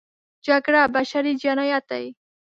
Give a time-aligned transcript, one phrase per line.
[0.45, 2.05] جګړه بشري جنایت دی.